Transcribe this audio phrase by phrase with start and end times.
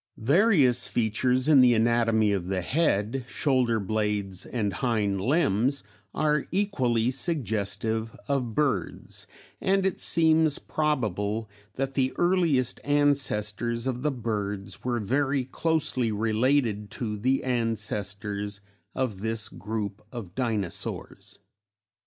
[0.17, 7.11] Various features in the anatomy of the head, shoulder blades and hind limbs are equally
[7.11, 9.27] suggestive of birds,
[9.61, 16.89] and it seems probable that the earliest ancestors of the birds were very closely related
[16.89, 18.59] to the ancestors
[18.95, 21.37] of this group of Dinosaurs.